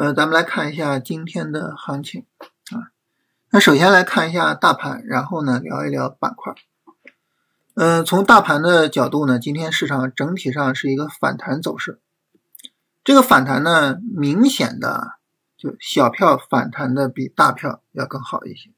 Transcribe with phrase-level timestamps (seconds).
[0.00, 2.24] 呃，咱们来看一下今天的行情
[2.70, 2.88] 啊。
[3.50, 6.54] 那首先来看一下大盘，然后呢聊一聊板块。
[7.74, 12.00] 嗯，从大盘的角度呢，今天市场整体上是一个反弹走势。
[13.04, 15.18] 这个反弹呢，明显的
[15.58, 18.70] 就小票反弹的比大票要更好一些。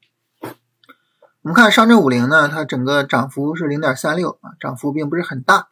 [1.41, 5.69] 我们看上证五零呢，它整个涨幅是零点三六啊，涨幅并不是很大。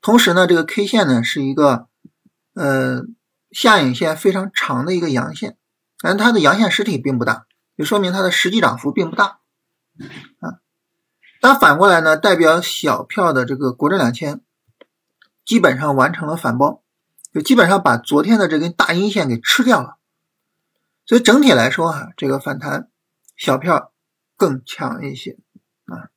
[0.00, 1.88] 同时呢，这个 K 线呢是一个
[2.54, 3.02] 呃
[3.50, 5.56] 下影线非常长的一个阳线，
[6.00, 9.40] 但它的阳线实体并不大，就说明它的实际涨幅并不大
[10.38, 10.60] 啊。
[11.40, 14.40] 但反过来呢，代表小票的这个国证两千，
[15.44, 16.82] 基本上完成了反包，
[17.32, 19.96] 就基本上把昨天的这根大阴线给吃掉了。
[21.06, 22.88] 所以整体来说哈，这个反弹
[23.36, 23.92] 小票
[24.36, 25.38] 更强一些
[25.86, 26.10] 啊。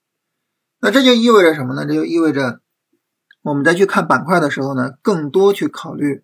[0.80, 1.86] 那这就意味着什么呢？
[1.86, 2.60] 这就意味着
[3.42, 6.24] 我们再去看板块的时候呢，更多去考虑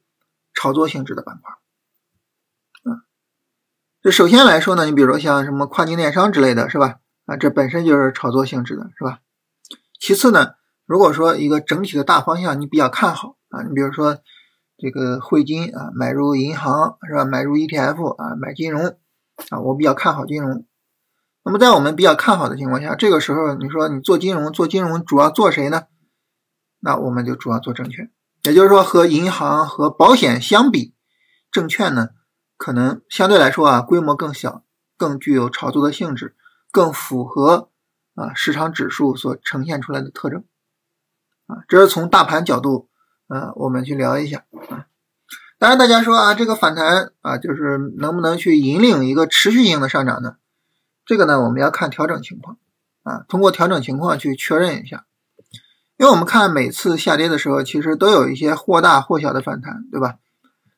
[0.53, 1.53] 炒作性质的板块
[2.92, 3.03] 啊。
[4.02, 7.00] 这首先来说呢，你比如说像什么跨境电商之类的是吧？
[7.25, 9.19] 啊，这本身就是炒作性质的，是吧？
[10.00, 10.53] 其次呢，
[10.86, 14.19] 如果说一个整体的大方向你比较看好啊，你比如说
[14.78, 17.25] 这个汇金啊，买入银行是吧？
[17.25, 18.97] 买入 ETF 啊，买金融
[19.50, 20.66] 啊，我比较看好金融。
[21.44, 25.84] 那么在我们比较看好的情况下，这个时候你说你做金融，做金融主要做谁呢？
[26.80, 28.11] 那我们就主要做证券，
[28.43, 30.93] 也就是说和银行和保险相比，
[31.51, 32.09] 证券呢
[32.57, 34.63] 可能相对来说啊规模更小，
[34.97, 36.35] 更具有炒作的性质。
[36.71, 37.71] 更符合
[38.13, 40.43] 啊市场指数所呈现出来的特征
[41.47, 42.89] 啊，这是从大盘角度
[43.27, 44.85] 啊，我们去聊一下啊。
[45.57, 50.35] 当然，大家说啊，这个反弹啊，就是能不能去引领一个持续性的上涨呢？
[51.07, 52.59] 这个呢，我们要看调整情况
[53.01, 55.07] 啊，通过调整情况去确认一下。
[56.00, 60.16] 因为我们看每次下跌的时候，其实都有一些或大或小的反弹，对吧？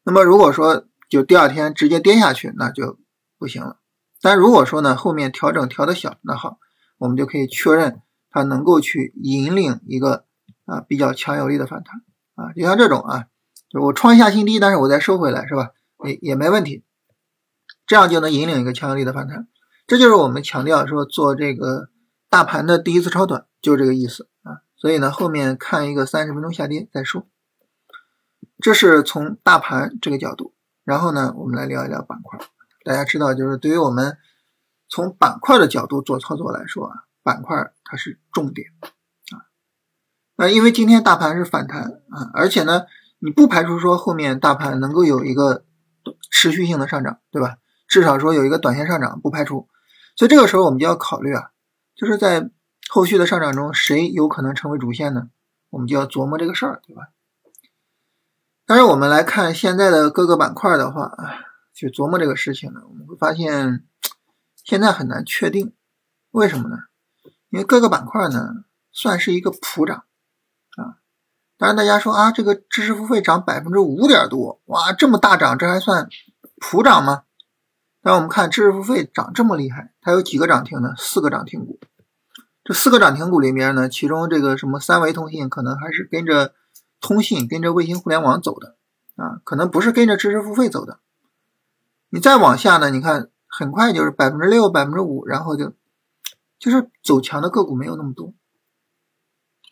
[0.03, 2.97] 那么如果说就第二天直接跌下去，那就
[3.38, 3.78] 不行了。
[4.19, 6.57] 但如果说呢，后面调整调的小，那好，
[6.97, 8.01] 我们就可以确认
[8.31, 10.25] 它能够去引领一个
[10.66, 12.01] 啊比较强有力的反弹
[12.34, 13.25] 啊，就像这种啊，
[13.69, 15.69] 就我创一下新低，但是我再收回来，是吧？
[16.03, 16.84] 也也没问题，
[17.85, 19.47] 这样就能引领一个强有力的反弹。
[19.85, 21.90] 这就是我们强调说做这个
[22.28, 24.66] 大盘的第一次超短，就是这个意思啊。
[24.81, 27.28] 所以呢，后面看一个三十分钟下跌再说。
[28.59, 32.40] 这是从大盘这个角度，然后呢，我们来聊一聊板块。
[32.84, 34.18] 大家知道，就是对于我们
[34.90, 38.69] 从板块的角度做操作来说啊，板块它是重点
[39.30, 39.46] 啊。
[40.36, 42.88] 那因为今天大盘是反弹啊，而且呢，
[43.19, 45.63] 你不排除说后面大盘能够有一个
[46.31, 47.58] 持续性的上涨，对吧？
[47.88, 49.69] 至少说有一个短线上涨不排除。
[50.16, 51.52] 所以这个时候我们就要考虑啊，
[51.96, 52.50] 就是在
[52.94, 55.29] 后续的上涨中，谁有可能成为主线呢？
[55.69, 57.07] 我们就要琢磨这个事儿，对吧？
[58.66, 61.16] 但是我们来看现在的各个板块的话。
[61.74, 63.88] 去琢磨这个事情呢，我们会发现
[64.63, 65.74] 现在很难确定，
[66.30, 66.78] 为什么呢？
[67.50, 70.03] 因为各个板块呢算是一个普涨
[70.75, 71.00] 啊。
[71.57, 76.07] 当然大家说啊，这个知识付费涨百分之五点多，哇，这么大涨，这还算
[76.57, 77.24] 普涨吗？
[78.03, 80.94] 但我们看知识付费涨这么厉害，它有几个涨停呢？
[80.97, 81.80] 四个涨停股。
[82.73, 86.53] 四个涨停股里面呢，其中这个什么三维通信可能还是跟着
[86.99, 88.75] 通信、跟着卫星互联网走的
[89.15, 90.99] 啊，可能不是跟着知识付费走的。
[92.09, 92.89] 你再往下呢？
[92.89, 95.73] 你看，很快就是百分之六、百分之五，然后就
[96.59, 98.33] 就是走强的个股没有那么多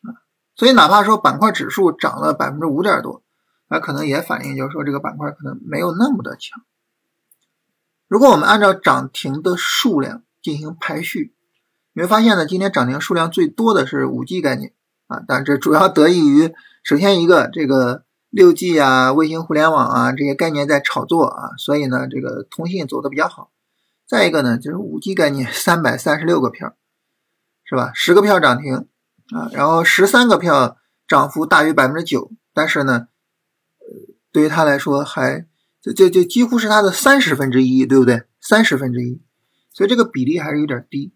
[0.03, 0.23] 啊。
[0.55, 3.21] 所以哪怕说板块指数涨了百分之五点多，
[3.67, 6.63] 那可能也反映就是说这个板块可能没有那么的强。
[8.07, 11.35] 如果我们按照涨停的数量进行排序，
[11.93, 14.73] 你会发现呢，今天涨停数量最多的是五 G 概念
[15.07, 18.03] 啊，但这主要得益于首先一个这个。
[18.31, 23.49] 六 G 啊，卫星互联网啊，这些概念在炒作啊，所以呢，这个通信走的比较好。
[24.05, 26.75] 再一个呢，就是五 G 概念，三百三十六个票，
[27.65, 27.91] 是吧？
[27.95, 28.85] 十个票涨停
[29.31, 30.77] 啊，然后十三个票
[31.07, 33.07] 涨幅大于百分之九，但是呢，
[33.79, 35.47] 呃，对于他来说还
[35.81, 38.25] 就就就几乎是它的三十分之一，对不对？
[38.39, 39.23] 三十分之一，
[39.73, 41.11] 所以这个比例还是有点低。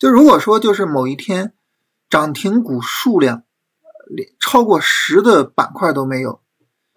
[0.00, 1.54] 就如果说就是某一天
[2.08, 3.44] 涨停股数量。
[4.12, 6.40] 连超过十的板块都没有，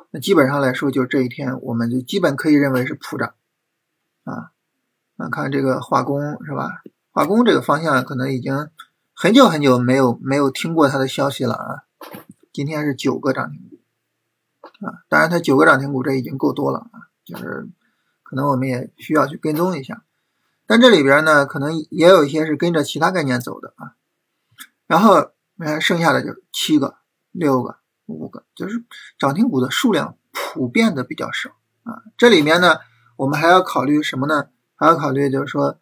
[0.09, 3.35] 那基本上来说，就这一天，我们就基本可以认为是普涨
[4.23, 4.49] 啊。
[5.15, 6.81] 那看这个化工是吧？
[7.11, 8.67] 化工这个方向可能已经
[9.13, 11.83] 很久很久没有没有听过它的消息了啊。
[12.51, 17.69] 今天是九个涨停股啊，当然它九个涨停股这已经够多了啊，就是
[18.23, 20.03] 可能我们也需要去跟踪一下。
[20.67, 23.93] 但这里边呢，可能也有一些是跟着其他概念走的啊。
[24.87, 26.95] 然后你看剩下的就七个。
[27.35, 28.85] 六个、五个，就是
[29.17, 31.49] 涨停股的数量普遍的比较少
[31.81, 32.03] 啊。
[32.15, 32.77] 这里面呢，
[33.17, 34.49] 我们还要考虑什么呢？
[34.75, 35.79] 还要考虑就是说，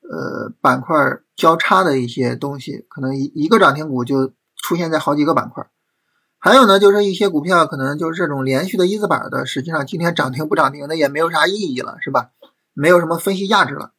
[0.00, 0.96] 呃，板块
[1.36, 5.68] 交叉的一些东西，可能一一个涨停股就出现在好几个板块。
[6.38, 12.30] 还有呢，就是一些股票可能就是这种连续的一字板的，实际上今天涨停不涨停，那也没有啥意义了，是吧？
[12.72, 13.92] 没有什么分析价值了。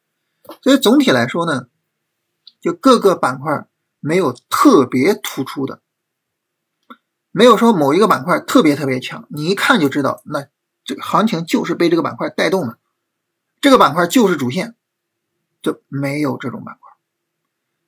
[0.62, 1.68] 所以总体来说呢，
[2.60, 3.66] 就各个板块
[4.00, 5.80] 没有特别突出的，
[7.30, 10.46] 没有说某一个板块特别特别强，你一看就知道，那
[10.84, 12.78] 这个行情就是被这个板块带动的，
[13.60, 14.74] 这个板块就是主线，
[15.60, 16.92] 就没有这种板块。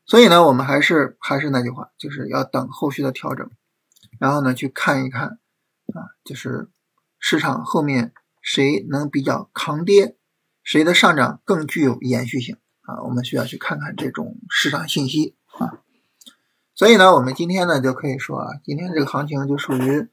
[0.07, 3.49] 所以呢，我们还是还是那句话，就是要等后续的调整。
[4.19, 5.39] 然后呢，去看一看，
[5.95, 6.69] 啊，就是
[7.19, 10.17] 市场后面谁能比较抗跌，
[10.63, 13.03] 谁的上涨更具有延续性啊？
[13.05, 15.81] 我们需要去看看这种市场信息啊。
[16.75, 20.09] 所以呢，我们今天呢就可以说啊，今天这个行情就属于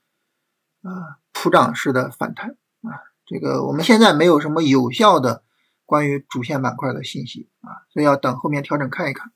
[0.82, 3.00] 啊普涨式的反弹啊。
[3.26, 5.44] 这个我们现在没有什么有效的
[5.86, 9.32] 关于主线板块的信息啊，所以要等后面调整看一看。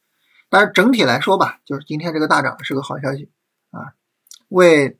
[0.49, 3.31] 但是整体来说吧，就是今天这个大涨是个好消息
[3.69, 3.93] 啊。
[4.49, 4.99] 为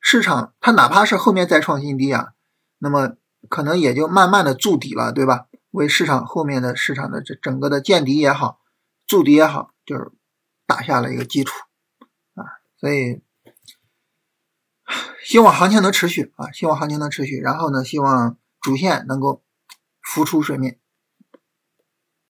[0.00, 2.34] 市场，它哪怕是后面再创新低啊，
[2.78, 3.16] 那么
[3.48, 5.46] 可能也就慢慢的筑底了，对吧？
[5.70, 8.60] 为市场后面的市场的这整个的见底也好，
[9.06, 10.10] 筑底也好，就是
[10.66, 11.52] 打下了一个基础
[12.34, 12.44] 啊。
[12.78, 13.20] 所以
[15.22, 19.42] 希望行情能持续啊，希望行情能持续，然后呢，希望主线能够
[20.00, 20.78] 浮出水面。